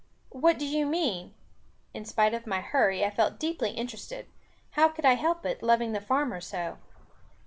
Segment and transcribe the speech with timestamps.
[0.31, 1.35] "What do you mean?"
[1.93, 4.25] In spite of my hurry, I felt deeply interested.
[4.71, 6.79] How could I help it, loving the farmer so?